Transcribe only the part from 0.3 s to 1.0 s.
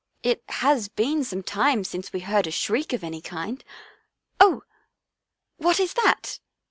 "It has